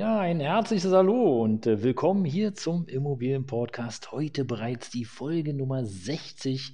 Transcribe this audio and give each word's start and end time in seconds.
Ja, 0.00 0.18
ein 0.18 0.40
herzliches 0.40 0.92
Hallo 0.92 1.42
und 1.42 1.66
äh, 1.66 1.82
willkommen 1.82 2.24
hier 2.24 2.54
zum 2.54 2.88
Immobilienpodcast. 2.88 4.12
Heute 4.12 4.46
bereits 4.46 4.88
die 4.88 5.04
Folge 5.04 5.52
Nummer 5.52 5.84
60. 5.84 6.72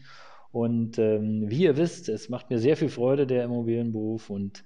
Und 0.52 1.00
ähm, 1.00 1.50
wie 1.50 1.64
ihr 1.64 1.76
wisst, 1.76 2.08
es 2.08 2.28
macht 2.28 2.50
mir 2.50 2.60
sehr 2.60 2.76
viel 2.76 2.88
Freude, 2.88 3.26
der 3.26 3.42
Immobilienberuf. 3.42 4.30
Und 4.30 4.62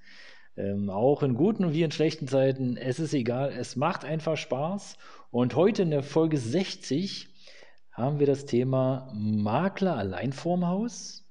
ähm, 0.59 0.91
auch 0.91 1.23
in 1.23 1.37
guten 1.37 1.73
wie 1.73 1.85
in 1.85 1.91
schlechten 1.91 2.29
Zeiten, 2.29 2.77
es 2.77 3.01
ist 3.01 3.15
egal, 3.15 3.51
es 3.51 3.77
macht 3.77 4.05
einfach 4.05 4.37
Spaß. 4.37 4.99
Und 5.31 5.57
heute 5.57 5.81
in 5.81 5.91
der 5.91 6.03
Folge 6.03 6.37
60 6.37 7.29
haben 7.93 8.19
wir 8.19 8.27
das 8.27 8.45
Thema 8.45 9.11
Makler 9.15 9.97
allein 9.97 10.35
vorm 10.35 10.67
Haus. 10.67 11.25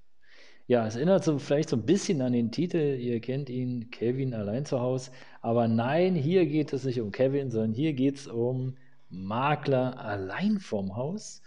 Ja, 0.70 0.86
es 0.86 0.96
erinnert 0.96 1.24
so 1.24 1.40
vielleicht 1.40 1.70
so 1.70 1.78
ein 1.78 1.86
bisschen 1.88 2.22
an 2.22 2.32
den 2.32 2.52
Titel. 2.52 2.78
Ihr 2.78 3.20
kennt 3.22 3.50
ihn, 3.50 3.90
Kevin 3.90 4.36
allein 4.36 4.66
zu 4.66 4.80
Hause. 4.80 5.10
Aber 5.42 5.68
nein, 5.68 6.14
hier 6.14 6.46
geht 6.46 6.74
es 6.74 6.84
nicht 6.84 7.02
um 7.02 7.12
Kevin, 7.12 7.50
sondern 7.50 7.74
hier 7.74 7.94
geht 7.94 8.18
es 8.18 8.28
um 8.28 8.78
Makler 9.10 10.00
allein 10.00 10.60
vom 10.60 10.96
Haus. 10.96 11.42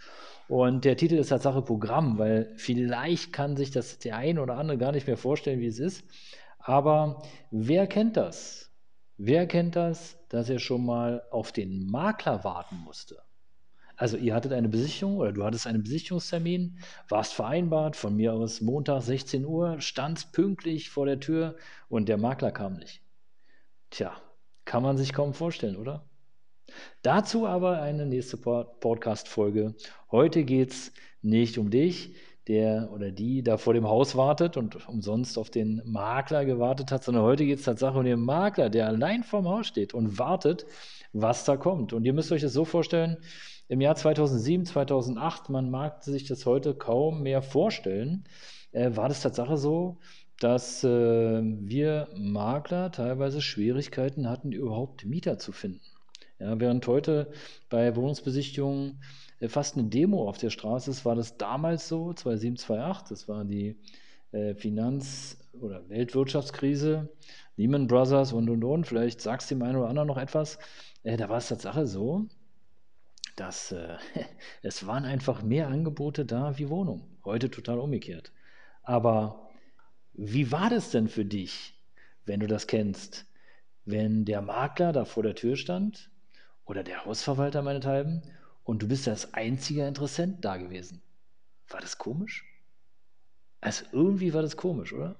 Und 0.49 0.83
der 0.83 0.97
Titel 0.97 1.15
ist 1.15 1.29
Tatsache 1.29 1.61
Programm, 1.61 2.17
weil 2.17 2.51
vielleicht 2.57 3.31
kann 3.31 3.55
sich 3.55 3.71
das 3.71 3.97
der 3.97 4.17
ein 4.17 4.39
oder 4.39 4.57
andere 4.57 4.77
gar 4.77 4.91
nicht 4.91 5.07
mehr 5.07 5.15
vorstellen, 5.15 5.61
wie 5.61 5.67
es 5.67 5.79
ist. 5.79 6.03
Aber 6.59 7.23
wer 7.49 7.87
kennt 7.87 8.17
das? 8.17 8.73
Wer 9.15 9.47
kennt 9.47 9.77
das, 9.77 10.17
dass 10.27 10.49
er 10.49 10.59
schon 10.59 10.85
mal 10.85 11.23
auf 11.31 11.53
den 11.53 11.89
Makler 11.89 12.43
warten 12.43 12.75
musste? 12.75 13.21
Also 13.95 14.17
ihr 14.17 14.33
hattet 14.33 14.53
eine 14.53 14.69
Besichtigung 14.69 15.17
oder 15.17 15.31
du 15.31 15.43
hattest 15.43 15.67
einen 15.67 15.83
Besichtigungstermin, 15.83 16.79
warst 17.09 17.33
vereinbart, 17.33 17.95
von 17.95 18.15
mir 18.15 18.33
aus 18.33 18.61
Montag 18.61 19.01
16 19.01 19.45
Uhr, 19.45 19.79
standst 19.81 20.31
pünktlich 20.33 20.89
vor 20.89 21.05
der 21.05 21.19
Tür 21.19 21.55
und 21.89 22.09
der 22.09 22.17
Makler 22.17 22.51
kam 22.51 22.77
nicht. 22.77 23.01
Tja, 23.91 24.15
kann 24.65 24.81
man 24.81 24.97
sich 24.97 25.13
kaum 25.13 25.33
vorstellen, 25.33 25.75
oder? 25.75 26.09
Dazu 27.03 27.45
aber 27.45 27.81
eine 27.81 28.05
nächste 28.05 28.37
Podcast-Folge. 28.37 29.75
Heute 30.09 30.43
geht 30.43 30.71
es 30.71 30.93
nicht 31.21 31.57
um 31.57 31.69
dich, 31.69 32.15
der 32.47 32.89
oder 32.91 33.11
die 33.11 33.41
da 33.43 33.57
vor 33.57 33.73
dem 33.73 33.87
Haus 33.87 34.15
wartet 34.15 34.57
und 34.57 34.87
umsonst 34.87 35.37
auf 35.37 35.49
den 35.49 35.81
Makler 35.85 36.45
gewartet 36.45 36.91
hat, 36.91 37.03
sondern 37.03 37.23
heute 37.23 37.45
geht 37.45 37.59
es 37.59 37.65
tatsächlich 37.65 37.97
um 37.97 38.05
den 38.05 38.19
Makler, 38.19 38.69
der 38.69 38.87
allein 38.87 39.23
vorm 39.23 39.47
Haus 39.47 39.67
steht 39.67 39.93
und 39.93 40.19
wartet, 40.19 40.65
was 41.13 41.45
da 41.45 41.57
kommt. 41.57 41.93
Und 41.93 42.05
ihr 42.05 42.13
müsst 42.13 42.31
euch 42.31 42.41
das 42.41 42.53
so 42.53 42.65
vorstellen, 42.65 43.17
im 43.69 43.79
Jahr 43.79 43.95
2007, 43.95 44.65
2008, 44.65 45.49
man 45.49 45.69
mag 45.69 46.03
sich 46.03 46.25
das 46.25 46.45
heute 46.45 46.75
kaum 46.75 47.23
mehr 47.23 47.41
vorstellen, 47.41 48.25
äh, 48.71 48.95
war 48.95 49.07
das 49.07 49.21
Tatsache 49.21 49.57
so, 49.57 49.99
dass 50.39 50.83
äh, 50.83 50.89
wir 50.89 52.09
Makler 52.15 52.91
teilweise 52.91 53.41
Schwierigkeiten 53.41 54.29
hatten, 54.29 54.51
überhaupt 54.51 55.05
Mieter 55.05 55.39
zu 55.39 55.53
finden. 55.53 55.81
Ja, 56.39 56.59
während 56.59 56.85
heute 56.87 57.31
bei 57.69 57.95
Wohnungsbesichtigungen 57.95 59.01
fast 59.49 59.77
eine 59.77 59.87
Demo 59.87 60.27
auf 60.27 60.37
der 60.37 60.49
Straße 60.49 60.91
ist, 60.91 61.05
war 61.05 61.15
das 61.15 61.37
damals 61.37 61.87
so, 61.87 62.13
2007, 62.13 62.57
2008, 62.57 63.11
das 63.11 63.27
war 63.27 63.45
die 63.45 63.77
äh, 64.31 64.55
Finanz- 64.55 65.37
oder 65.59 65.87
Weltwirtschaftskrise, 65.89 67.09
Lehman 67.55 67.87
Brothers 67.87 68.33
und 68.33 68.49
und 68.49 68.63
und, 68.63 68.87
vielleicht 68.87 69.21
sagst 69.21 69.49
du 69.51 69.55
dem 69.55 69.63
einen 69.63 69.77
oder 69.77 69.89
anderen 69.89 70.07
noch 70.07 70.17
etwas, 70.17 70.57
äh, 71.03 71.17
da 71.17 71.29
war 71.29 71.37
es 71.37 71.49
Tatsache 71.49 71.85
so, 71.85 72.27
dass 73.35 73.71
äh, 73.71 73.97
es 74.61 74.87
waren 74.87 75.05
einfach 75.05 75.43
mehr 75.43 75.67
Angebote 75.67 76.25
da 76.25 76.57
wie 76.57 76.69
Wohnungen. 76.69 77.03
Heute 77.25 77.49
total 77.49 77.79
umgekehrt. 77.79 78.31
Aber 78.83 79.49
wie 80.13 80.51
war 80.51 80.69
das 80.69 80.91
denn 80.91 81.07
für 81.07 81.25
dich, 81.25 81.73
wenn 82.25 82.39
du 82.39 82.47
das 82.47 82.67
kennst? 82.67 83.25
Wenn 83.85 84.25
der 84.25 84.41
Makler 84.41 84.93
da 84.93 85.05
vor 85.05 85.23
der 85.23 85.35
Tür 85.35 85.55
stand 85.55 86.11
oder 86.65 86.83
der 86.83 87.05
Hausverwalter 87.05 87.61
meinethalben 87.61 88.23
und 88.63 88.81
du 88.81 88.87
bist 88.87 89.07
das 89.07 89.33
einzige 89.33 89.87
Interessent 89.87 90.43
da 90.45 90.57
gewesen. 90.57 91.01
War 91.69 91.81
das 91.81 91.97
komisch? 91.97 92.45
Also 93.61 93.85
irgendwie 93.91 94.33
war 94.33 94.41
das 94.41 94.57
komisch, 94.57 94.93
oder? 94.93 95.17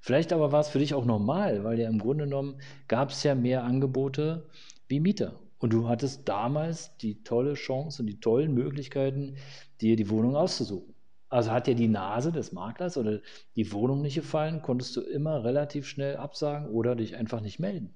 Vielleicht 0.00 0.32
aber 0.32 0.52
war 0.52 0.60
es 0.60 0.68
für 0.68 0.78
dich 0.78 0.94
auch 0.94 1.04
normal, 1.04 1.64
weil 1.64 1.78
ja 1.80 1.88
im 1.88 1.98
Grunde 1.98 2.24
genommen 2.24 2.60
gab 2.88 3.10
es 3.10 3.22
ja 3.22 3.34
mehr 3.34 3.64
Angebote 3.64 4.48
wie 4.88 5.00
Mieter. 5.00 5.40
Und 5.58 5.72
du 5.72 5.88
hattest 5.88 6.28
damals 6.28 6.96
die 6.98 7.22
tolle 7.22 7.54
Chance 7.54 8.02
und 8.02 8.06
die 8.06 8.20
tollen 8.20 8.52
Möglichkeiten, 8.52 9.36
dir 9.80 9.96
die 9.96 10.10
Wohnung 10.10 10.36
auszusuchen. 10.36 10.94
Also 11.30 11.50
hat 11.52 11.66
dir 11.66 11.74
die 11.74 11.88
Nase 11.88 12.32
des 12.32 12.52
Maklers 12.52 12.98
oder 12.98 13.20
die 13.56 13.72
Wohnung 13.72 14.02
nicht 14.02 14.14
gefallen, 14.14 14.60
konntest 14.60 14.94
du 14.94 15.00
immer 15.00 15.42
relativ 15.42 15.86
schnell 15.86 16.16
absagen 16.16 16.68
oder 16.68 16.96
dich 16.96 17.16
einfach 17.16 17.40
nicht 17.40 17.58
melden. 17.58 17.94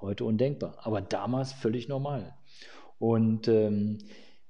Heute 0.00 0.24
undenkbar, 0.24 0.76
aber 0.82 1.00
damals 1.00 1.52
völlig 1.52 1.88
normal. 1.88 2.36
Und 2.98 3.48
ähm, 3.48 3.98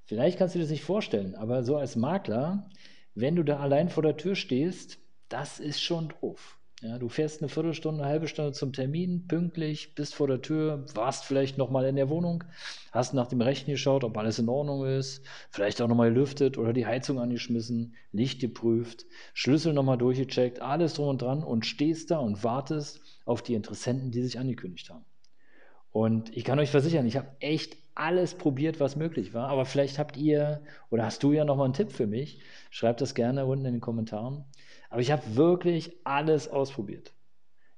vielleicht 0.04 0.38
kannst 0.38 0.54
du 0.54 0.58
dir 0.58 0.64
das 0.64 0.70
nicht 0.70 0.84
vorstellen, 0.84 1.34
aber 1.34 1.62
so 1.62 1.76
als 1.76 1.96
Makler, 1.96 2.68
wenn 3.14 3.36
du 3.36 3.42
da 3.42 3.58
allein 3.58 3.88
vor 3.88 4.02
der 4.02 4.16
Tür 4.16 4.34
stehst, 4.34 4.98
das 5.28 5.60
ist 5.60 5.80
schon 5.80 6.12
doof. 6.20 6.58
Ja, 6.82 6.98
du 6.98 7.08
fährst 7.08 7.40
eine 7.40 7.48
Viertelstunde, 7.48 8.02
eine 8.02 8.10
halbe 8.10 8.26
Stunde 8.26 8.50
zum 8.50 8.72
Termin, 8.72 9.28
pünktlich, 9.28 9.94
bist 9.94 10.16
vor 10.16 10.26
der 10.26 10.42
Tür, 10.42 10.84
warst 10.94 11.24
vielleicht 11.24 11.56
nochmal 11.56 11.84
in 11.84 11.94
der 11.94 12.08
Wohnung, 12.08 12.42
hast 12.90 13.14
nach 13.14 13.28
dem 13.28 13.40
Rechten 13.40 13.70
geschaut, 13.70 14.02
ob 14.02 14.18
alles 14.18 14.40
in 14.40 14.48
Ordnung 14.48 14.84
ist, 14.84 15.24
vielleicht 15.50 15.80
auch 15.80 15.86
nochmal 15.86 16.12
gelüftet 16.12 16.58
oder 16.58 16.72
die 16.72 16.84
Heizung 16.84 17.20
angeschmissen, 17.20 17.94
Licht 18.10 18.40
geprüft, 18.40 19.06
Schlüssel 19.32 19.74
nochmal 19.74 19.96
durchgecheckt, 19.96 20.60
alles 20.60 20.94
drum 20.94 21.06
und 21.06 21.22
dran 21.22 21.44
und 21.44 21.66
stehst 21.66 22.10
da 22.10 22.18
und 22.18 22.42
wartest 22.42 23.00
auf 23.26 23.42
die 23.42 23.54
Interessenten, 23.54 24.10
die 24.10 24.22
sich 24.22 24.40
angekündigt 24.40 24.90
haben. 24.90 25.04
Und 25.92 26.36
ich 26.36 26.42
kann 26.42 26.58
euch 26.58 26.70
versichern, 26.70 27.06
ich 27.06 27.16
habe 27.16 27.28
echt 27.38 27.76
alles 27.94 28.34
probiert, 28.34 28.80
was 28.80 28.96
möglich 28.96 29.34
war. 29.34 29.48
Aber 29.48 29.64
vielleicht 29.64 29.98
habt 29.98 30.16
ihr 30.16 30.62
oder 30.90 31.04
hast 31.04 31.22
du 31.22 31.32
ja 31.32 31.44
nochmal 31.44 31.66
einen 31.66 31.74
Tipp 31.74 31.92
für 31.92 32.06
mich. 32.06 32.40
Schreibt 32.70 33.00
das 33.00 33.14
gerne 33.14 33.46
unten 33.46 33.66
in 33.66 33.74
den 33.74 33.80
Kommentaren. 33.80 34.44
Aber 34.90 35.00
ich 35.00 35.10
habe 35.10 35.36
wirklich 35.36 35.96
alles 36.04 36.48
ausprobiert. 36.48 37.14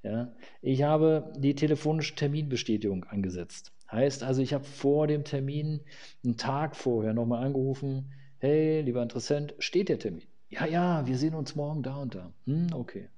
Ja, 0.03 0.35
ich 0.61 0.83
habe 0.83 1.33
die 1.37 1.55
telefonische 1.55 2.15
Terminbestätigung 2.15 3.05
angesetzt. 3.05 3.73
Heißt 3.91 4.23
also, 4.23 4.43
ich 4.43 4.53
habe 4.53 4.65
vor 4.65 5.07
dem 5.07 5.25
Termin, 5.25 5.81
einen 6.25 6.37
Tag 6.37 6.77
vorher 6.77 7.15
nochmal 7.15 7.45
angerufen, 7.45 8.13
hey, 8.39 8.83
lieber 8.83 9.03
Interessent, 9.03 9.55
steht 9.59 9.89
der 9.89 9.99
Termin? 9.99 10.27
Ja, 10.51 10.67
ja, 10.67 11.07
wir 11.07 11.17
sehen 11.17 11.35
uns 11.35 11.57
morgen 11.57 11.83
da 11.83 11.97
und 11.97 12.15
da. 12.15 12.33
Hm, 12.47 12.69
okay. 12.75 13.09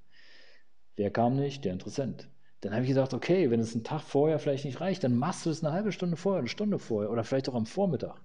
Wer 0.94 1.10
kam 1.10 1.36
nicht? 1.36 1.64
Der 1.64 1.72
Interessent. 1.72 2.28
Dann 2.66 2.74
habe 2.74 2.82
ich 2.82 2.88
gesagt, 2.88 3.14
okay, 3.14 3.48
wenn 3.48 3.60
es 3.60 3.74
einen 3.74 3.84
Tag 3.84 4.00
vorher 4.00 4.40
vielleicht 4.40 4.64
nicht 4.64 4.80
reicht, 4.80 5.04
dann 5.04 5.16
machst 5.16 5.46
du 5.46 5.50
es 5.50 5.62
eine 5.62 5.72
halbe 5.72 5.92
Stunde 5.92 6.16
vorher, 6.16 6.40
eine 6.40 6.48
Stunde 6.48 6.80
vorher 6.80 7.12
oder 7.12 7.22
vielleicht 7.22 7.48
auch 7.48 7.54
am 7.54 7.64
Vormittag. 7.64 8.20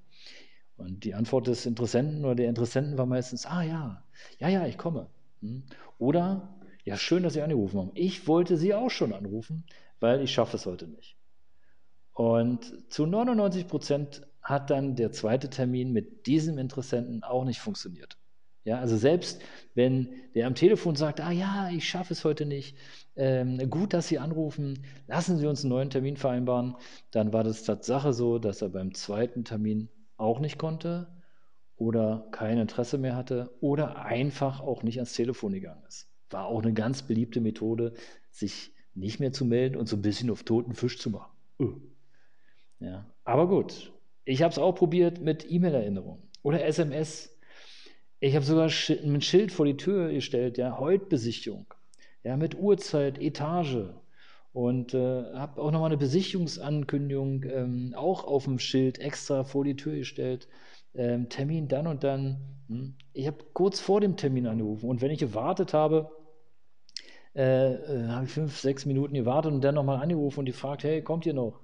Und 0.77 1.03
die 1.03 1.13
Antwort 1.13 1.45
des 1.45 1.67
Interessenten 1.67 2.25
oder 2.25 2.33
der 2.33 2.49
Interessenten 2.49 2.97
war 2.97 3.05
meistens, 3.05 3.45
ah 3.45 3.61
ja, 3.61 4.03
ja, 4.39 4.49
ja, 4.49 4.65
ich 4.65 4.79
komme. 4.79 5.11
Hm? 5.41 5.61
Oder, 5.99 6.55
ja, 6.85 6.97
schön, 6.97 7.21
dass 7.21 7.33
Sie 7.33 7.41
angerufen 7.43 7.77
haben. 7.79 7.91
Ich 7.93 8.27
wollte 8.27 8.57
Sie 8.57 8.73
auch 8.73 8.89
schon 8.89 9.13
anrufen, 9.13 9.63
weil 9.99 10.21
ich 10.21 10.33
schaffe 10.33 10.57
es 10.57 10.65
heute 10.65 10.87
nicht. 10.87 11.17
Und 12.13 12.91
zu 12.91 13.05
99 13.05 13.67
Prozent 13.67 14.27
hat 14.41 14.71
dann 14.71 14.95
der 14.95 15.11
zweite 15.11 15.51
Termin 15.51 15.91
mit 15.91 16.25
diesem 16.25 16.57
Interessenten 16.57 17.23
auch 17.23 17.45
nicht 17.45 17.59
funktioniert. 17.59 18.17
Ja, 18.63 18.79
also 18.79 18.95
selbst 18.95 19.41
wenn 19.73 20.09
der 20.35 20.47
am 20.47 20.55
Telefon 20.55 20.95
sagt, 20.95 21.19
ah 21.19 21.31
ja, 21.31 21.69
ich 21.71 21.89
schaffe 21.89 22.13
es 22.13 22.23
heute 22.23 22.45
nicht, 22.45 22.77
ähm, 23.15 23.69
gut, 23.69 23.93
dass 23.93 24.07
Sie 24.07 24.19
anrufen, 24.19 24.85
lassen 25.07 25.37
Sie 25.37 25.47
uns 25.47 25.63
einen 25.63 25.69
neuen 25.71 25.89
Termin 25.89 26.15
vereinbaren, 26.15 26.75
dann 27.09 27.33
war 27.33 27.43
das 27.43 27.63
Tatsache 27.63 28.13
so, 28.13 28.37
dass 28.37 28.61
er 28.61 28.69
beim 28.69 28.93
zweiten 28.93 29.43
Termin 29.43 29.89
auch 30.17 30.39
nicht 30.39 30.59
konnte 30.59 31.07
oder 31.75 32.27
kein 32.31 32.59
Interesse 32.59 32.99
mehr 32.99 33.15
hatte 33.15 33.57
oder 33.59 34.05
einfach 34.05 34.61
auch 34.61 34.83
nicht 34.83 34.97
ans 34.97 35.13
Telefon 35.13 35.53
gegangen 35.53 35.83
ist. 35.87 36.07
War 36.29 36.45
auch 36.45 36.61
eine 36.61 36.73
ganz 36.73 37.01
beliebte 37.01 37.41
Methode, 37.41 37.93
sich 38.29 38.73
nicht 38.93 39.19
mehr 39.19 39.33
zu 39.33 39.45
melden 39.45 39.75
und 39.75 39.89
so 39.89 39.95
ein 39.95 40.01
bisschen 40.03 40.29
auf 40.29 40.43
toten 40.43 40.75
Fisch 40.75 40.99
zu 40.99 41.09
machen. 41.09 41.31
Uh. 41.59 41.73
Ja, 42.79 43.11
aber 43.23 43.47
gut, 43.47 43.91
ich 44.25 44.43
habe 44.43 44.51
es 44.51 44.59
auch 44.59 44.73
probiert 44.73 45.21
mit 45.21 45.49
E-Mail-Erinnerung 45.49 46.21
oder 46.43 46.63
SMS. 46.63 47.30
Ich 48.23 48.35
habe 48.35 48.45
sogar 48.45 48.65
ein 48.65 49.21
Schild 49.21 49.51
vor 49.51 49.65
die 49.65 49.77
Tür 49.77 50.11
gestellt, 50.11 50.59
ja, 50.59 50.77
heute 50.77 51.05
Besichtigung, 51.05 51.65
ja, 52.23 52.37
mit 52.37 52.55
Uhrzeit, 52.55 53.19
Etage 53.19 53.89
und 54.53 54.93
äh, 54.93 55.23
habe 55.33 55.59
auch 55.59 55.71
nochmal 55.71 55.89
eine 55.89 55.97
Besichtigungsankündigung 55.97 57.43
ähm, 57.45 57.93
auch 57.97 58.23
auf 58.23 58.43
dem 58.43 58.59
Schild 58.59 58.99
extra 58.99 59.43
vor 59.43 59.63
die 59.63 59.75
Tür 59.75 59.95
gestellt 59.95 60.47
ähm, 60.93 61.29
Termin 61.29 61.67
dann 61.67 61.87
und 61.87 62.03
dann. 62.03 62.37
Hm? 62.67 62.93
Ich 63.13 63.25
habe 63.25 63.37
kurz 63.53 63.79
vor 63.79 64.01
dem 64.01 64.17
Termin 64.17 64.45
angerufen 64.45 64.87
und 64.87 65.01
wenn 65.01 65.09
ich 65.09 65.19
gewartet 65.19 65.73
habe, 65.73 66.11
äh, 67.33 67.73
äh, 67.73 68.07
habe 68.09 68.25
ich 68.25 68.31
fünf, 68.31 68.59
sechs 68.59 68.85
Minuten 68.85 69.15
gewartet 69.15 69.51
und 69.51 69.63
dann 69.63 69.73
nochmal 69.73 69.99
angerufen 69.99 70.41
und 70.41 70.45
die 70.45 70.51
fragt, 70.51 70.83
hey, 70.83 71.01
kommt 71.01 71.25
ihr 71.25 71.33
noch? 71.33 71.59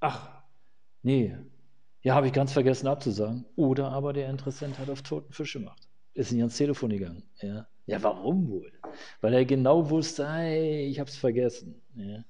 Ach, 0.00 0.42
nee, 1.02 1.36
ja, 2.04 2.14
habe 2.14 2.26
ich 2.26 2.34
ganz 2.34 2.52
vergessen 2.52 2.86
abzusagen. 2.86 3.46
Oder 3.56 3.90
aber 3.90 4.12
der 4.12 4.28
Interessent 4.28 4.78
hat 4.78 4.90
auf 4.90 5.02
toten 5.02 5.32
Fisch 5.32 5.54
gemacht. 5.54 5.88
Ist 6.12 6.30
nicht 6.32 6.42
ans 6.42 6.58
Telefon 6.58 6.90
gegangen. 6.90 7.22
Ja, 7.40 7.66
ja 7.86 8.02
warum 8.02 8.48
wohl? 8.50 8.70
Weil 9.22 9.32
er 9.32 9.44
genau 9.46 9.88
wusste, 9.88 10.30
hey, 10.30 10.86
ich 10.86 11.00
habe 11.00 11.08
es 11.08 11.16
vergessen. 11.16 11.82
Ja. 11.96 12.24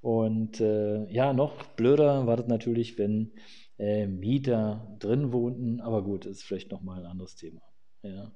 Und 0.00 0.60
äh, 0.60 1.08
ja, 1.08 1.32
noch 1.32 1.62
blöder 1.76 2.26
war 2.26 2.36
das 2.36 2.48
natürlich, 2.48 2.98
wenn 2.98 3.32
äh, 3.78 4.08
Mieter 4.08 4.96
drin 4.98 5.32
wohnten. 5.32 5.80
Aber 5.80 6.02
gut, 6.02 6.26
ist 6.26 6.42
vielleicht 6.42 6.72
nochmal 6.72 6.98
ein 6.98 7.06
anderes 7.06 7.36
Thema. 7.36 7.62
Ja. 8.02 8.32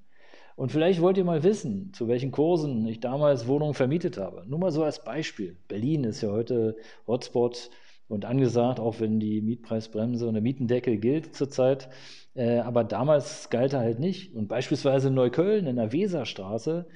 Und 0.54 0.70
vielleicht 0.70 1.00
wollt 1.00 1.18
ihr 1.18 1.24
mal 1.24 1.42
wissen, 1.42 1.92
zu 1.94 2.06
welchen 2.06 2.30
Kursen 2.30 2.86
ich 2.86 3.00
damals 3.00 3.48
Wohnungen 3.48 3.74
vermietet 3.74 4.18
habe. 4.18 4.44
Nur 4.46 4.60
mal 4.60 4.70
so 4.70 4.84
als 4.84 5.02
Beispiel. 5.02 5.58
Berlin 5.66 6.04
ist 6.04 6.20
ja 6.20 6.30
heute 6.30 6.76
Hotspot 7.08 7.70
und 8.08 8.24
angesagt, 8.24 8.80
auch 8.80 9.00
wenn 9.00 9.18
die 9.20 9.40
Mietpreisbremse 9.40 10.26
und 10.26 10.34
der 10.34 10.42
Mietendeckel 10.42 10.98
gilt 10.98 11.34
zurzeit. 11.34 11.88
Äh, 12.34 12.58
aber 12.58 12.84
damals 12.84 13.50
galt 13.50 13.72
er 13.72 13.80
halt 13.80 13.98
nicht. 13.98 14.34
Und 14.34 14.48
beispielsweise 14.48 15.08
in 15.08 15.14
Neukölln, 15.14 15.66
in 15.66 15.76
der 15.76 15.92
Weserstraße, 15.92 16.86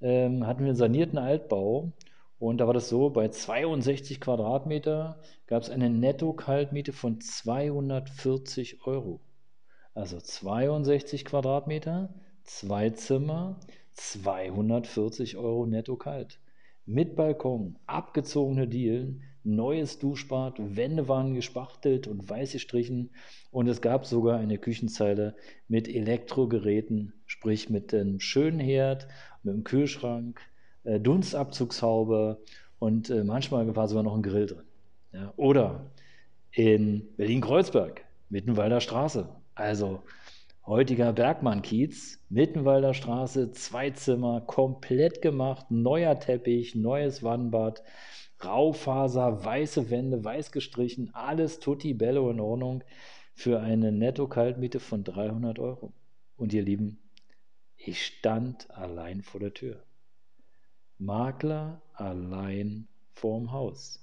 ähm, 0.00 0.46
hatten 0.46 0.60
wir 0.60 0.68
einen 0.68 0.76
sanierten 0.76 1.18
Altbau. 1.18 1.92
Und 2.38 2.58
da 2.58 2.66
war 2.66 2.74
das 2.74 2.88
so, 2.88 3.10
bei 3.10 3.28
62 3.28 4.20
Quadratmeter 4.20 5.20
gab 5.46 5.62
es 5.62 5.70
eine 5.70 5.88
Netto-Kaltmiete 5.88 6.92
von 6.92 7.20
240 7.20 8.86
Euro. 8.86 9.20
Also 9.94 10.20
62 10.20 11.24
Quadratmeter, 11.24 12.12
zwei 12.42 12.90
Zimmer, 12.90 13.58
240 13.94 15.38
Euro 15.38 15.64
netto 15.64 15.96
kalt. 15.96 16.38
Mit 16.88 17.16
Balkon, 17.16 17.76
abgezogene 17.86 18.68
Dielen, 18.68 19.22
neues 19.42 19.98
Duschbad, 19.98 20.54
Wände 20.58 21.08
waren 21.08 21.34
gespachtelt 21.34 22.06
und 22.06 22.30
weiß 22.30 22.52
gestrichen 22.52 23.10
und 23.50 23.66
es 23.66 23.80
gab 23.80 24.06
sogar 24.06 24.38
eine 24.38 24.56
Küchenzeile 24.58 25.34
mit 25.66 25.88
Elektrogeräten, 25.88 27.12
sprich 27.26 27.70
mit 27.70 27.92
einem 27.92 28.20
schönen 28.20 28.60
Herd, 28.60 29.08
mit 29.42 29.54
einem 29.54 29.64
Kühlschrank, 29.64 30.40
äh, 30.84 31.00
Dunstabzugshaube 31.00 32.40
und 32.78 33.10
äh, 33.10 33.24
manchmal 33.24 33.74
war 33.74 33.88
sogar 33.88 34.04
noch 34.04 34.14
ein 34.14 34.22
Grill 34.22 34.46
drin. 34.46 34.62
Oder 35.36 35.90
in 36.52 37.08
Berlin-Kreuzberg, 37.16 38.04
Mittenwalder 38.28 38.80
Straße. 38.80 39.28
Also 39.54 40.02
heutiger 40.66 41.12
Bergmann-Kiez, 41.12 42.18
Mittenwalder 42.28 42.92
Straße, 42.92 43.52
zwei 43.52 43.90
Zimmer, 43.90 44.40
komplett 44.40 45.22
gemacht, 45.22 45.70
neuer 45.70 46.18
Teppich, 46.18 46.74
neues 46.74 47.22
Wannbad, 47.22 47.84
Raufaser, 48.44 49.44
weiße 49.44 49.90
Wände, 49.90 50.24
weiß 50.24 50.50
gestrichen, 50.50 51.14
alles 51.14 51.60
tutti 51.60 51.94
bello 51.94 52.28
in 52.30 52.40
Ordnung 52.40 52.82
für 53.34 53.60
eine 53.60 53.92
Netto-Kaltmiete 53.92 54.80
von 54.80 55.04
300 55.04 55.60
Euro. 55.60 55.92
Und 56.36 56.52
ihr 56.52 56.62
Lieben, 56.62 56.98
ich 57.76 58.04
stand 58.04 58.68
allein 58.70 59.22
vor 59.22 59.40
der 59.40 59.54
Tür. 59.54 59.84
Makler 60.98 61.80
allein 61.92 62.88
vorm 63.12 63.52
Haus. 63.52 64.02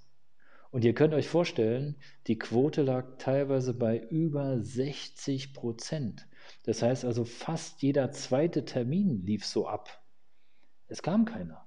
Und 0.72 0.86
ihr 0.86 0.94
könnt 0.94 1.14
euch 1.14 1.28
vorstellen, 1.28 1.98
die 2.28 2.40
Quote 2.40 2.84
lag 2.84 3.18
teilweise 3.18 3.74
bei 3.74 4.00
über 4.00 4.60
60 4.60 5.54
Prozent. 5.54 6.26
Das 6.66 6.82
heißt 6.82 7.06
also, 7.06 7.26
fast 7.26 7.82
jeder 7.82 8.12
zweite 8.12 8.66
Termin 8.66 9.26
lief 9.26 9.46
so 9.46 9.68
ab. 9.68 10.04
Es 10.88 11.02
kam 11.02 11.26
keiner. 11.26 11.66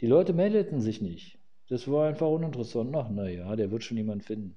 Die 0.00 0.06
Leute 0.06 0.32
meldeten 0.32 0.80
sich 0.80 1.00
nicht. 1.00 1.38
Das 1.68 1.90
war 1.90 2.08
einfach 2.08 2.28
uninteressant. 2.28 2.94
Ach, 2.94 3.08
naja, 3.08 3.54
der 3.56 3.70
wird 3.70 3.84
schon 3.84 3.96
jemand 3.96 4.24
finden. 4.24 4.56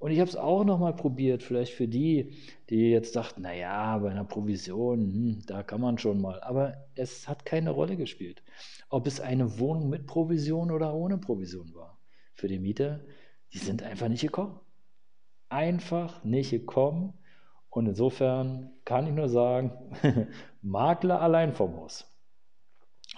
Und 0.00 0.12
ich 0.12 0.20
habe 0.20 0.30
es 0.30 0.36
auch 0.36 0.64
nochmal 0.64 0.96
probiert, 0.96 1.42
vielleicht 1.42 1.74
für 1.74 1.86
die, 1.86 2.32
die 2.70 2.90
jetzt 2.90 3.16
dachten, 3.16 3.42
naja, 3.42 3.98
bei 3.98 4.10
einer 4.10 4.24
Provision, 4.24 5.12
hm, 5.12 5.42
da 5.46 5.62
kann 5.62 5.82
man 5.82 5.98
schon 5.98 6.22
mal. 6.22 6.40
Aber 6.40 6.88
es 6.94 7.28
hat 7.28 7.44
keine 7.44 7.68
Rolle 7.68 7.98
gespielt, 7.98 8.42
ob 8.88 9.06
es 9.06 9.20
eine 9.20 9.58
Wohnung 9.58 9.90
mit 9.90 10.06
Provision 10.06 10.70
oder 10.70 10.94
ohne 10.94 11.18
Provision 11.18 11.74
war. 11.74 12.00
Für 12.32 12.48
die 12.48 12.58
Mieter, 12.58 13.04
die 13.52 13.58
sind 13.58 13.82
einfach 13.82 14.08
nicht 14.08 14.22
gekommen. 14.22 14.58
Einfach 15.50 16.24
nicht 16.24 16.50
gekommen. 16.50 17.12
Und 17.70 17.86
insofern 17.86 18.72
kann 18.84 19.06
ich 19.06 19.14
nur 19.14 19.28
sagen, 19.28 19.72
Makler 20.62 21.22
allein 21.22 21.52
vom 21.52 21.76
Haus. 21.76 22.06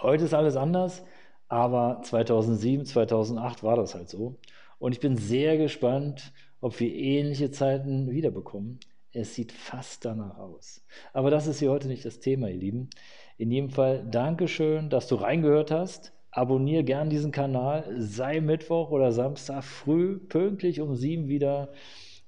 Heute 0.00 0.24
ist 0.24 0.34
alles 0.34 0.56
anders. 0.56 1.02
Aber 1.48 2.00
2007, 2.02 2.86
2008 2.86 3.62
war 3.62 3.76
das 3.76 3.94
halt 3.94 4.08
so. 4.08 4.38
Und 4.78 4.92
ich 4.92 5.00
bin 5.00 5.18
sehr 5.18 5.58
gespannt, 5.58 6.32
ob 6.62 6.80
wir 6.80 6.90
ähnliche 6.94 7.50
Zeiten 7.50 8.10
wiederbekommen. 8.10 8.80
Es 9.12 9.34
sieht 9.34 9.52
fast 9.52 10.06
danach 10.06 10.38
aus. 10.38 10.82
Aber 11.12 11.30
das 11.30 11.46
ist 11.46 11.58
hier 11.58 11.70
heute 11.70 11.88
nicht 11.88 12.06
das 12.06 12.20
Thema, 12.20 12.48
ihr 12.48 12.56
Lieben. 12.56 12.88
In 13.36 13.50
jedem 13.50 13.68
Fall 13.68 14.06
Dankeschön, 14.10 14.88
dass 14.88 15.08
du 15.08 15.16
reingehört 15.16 15.70
hast. 15.70 16.14
Abonniere 16.30 16.84
gern 16.84 17.10
diesen 17.10 17.32
Kanal. 17.32 17.84
Sei 17.98 18.40
Mittwoch 18.40 18.90
oder 18.90 19.12
Samstag 19.12 19.62
früh 19.62 20.18
pünktlich 20.18 20.80
um 20.80 20.96
sieben 20.96 21.28
wieder 21.28 21.70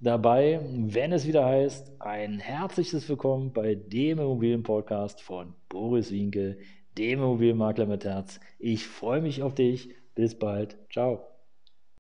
dabei, 0.05 0.61
wenn 0.71 1.13
es 1.13 1.27
wieder 1.27 1.47
heißt, 1.47 2.01
ein 2.01 2.39
herzliches 2.39 3.09
Willkommen 3.09 3.53
bei 3.53 3.75
dem 3.75 4.19
Immobilienpodcast 4.19 5.23
von 5.23 5.55
Boris 5.69 6.13
Winke, 6.13 6.59
dem 6.99 7.21
Immobilienmakler 7.21 7.87
mit 7.87 8.05
Herz. 8.05 8.39
Ich 8.59 8.87
freue 8.87 9.23
mich 9.23 9.43
auf 9.43 9.55
dich. 9.55 9.95
Bis 10.15 10.39
bald. 10.39 10.77
Ciao. 10.93 11.34